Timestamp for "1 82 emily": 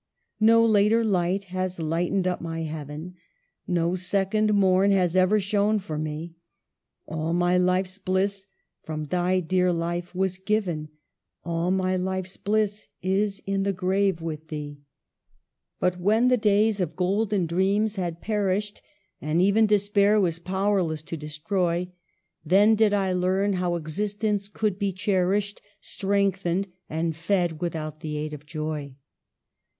14.77-14.79